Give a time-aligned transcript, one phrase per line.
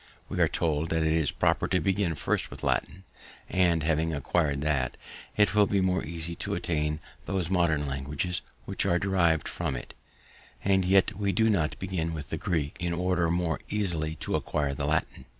[0.29, 3.03] We are told that it is proper to begin first with the Latin,
[3.47, 4.97] and, having acquir'd that,
[5.37, 9.93] it will be more easy to attain those modern languages which are deriv'd from it;
[10.63, 14.73] and yet we do not begin with the Greek, in order more easily to acquire
[14.73, 15.25] the Latin.